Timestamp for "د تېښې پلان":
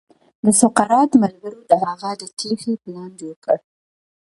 2.21-3.11